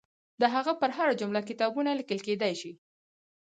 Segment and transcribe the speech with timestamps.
[0.41, 2.71] د هغه پر هره جمله کتابونه لیکل کېدلای شي.